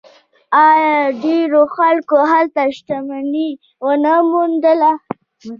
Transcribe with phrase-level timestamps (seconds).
[0.67, 3.49] آیا ډیرو خلکو هلته شتمني
[3.85, 4.91] ونه موندله؟